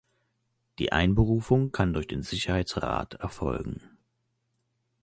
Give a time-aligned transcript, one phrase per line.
[0.79, 3.99] Die Einberufung kann durch den Sicherheitsrat erfolgen.